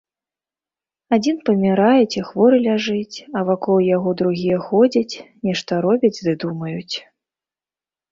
[1.15, 5.15] Адзін памірае ці хворы ляжыць, а вакол яго другія ходзяць,
[5.49, 6.95] нешта робяць ды думаюць.